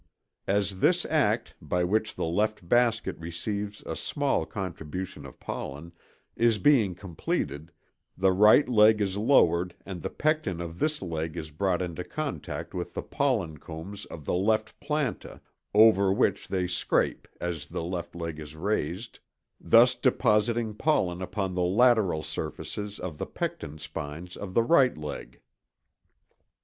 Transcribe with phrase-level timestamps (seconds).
[0.47, 5.91] As this act, by which the left basket receives a small contribution of pollen,
[6.35, 7.71] is being completed,
[8.17, 12.73] the right leg is lowered and the pecten of this leg is brought into contact
[12.73, 15.39] with the pollen combs of the left planta,
[15.71, 19.19] over which they scrape as the left leg is raised,
[19.59, 25.33] thus depositing pollen upon the lateral surfaces of the pecten spines of the right leg.
[25.33, 25.41] (See fig.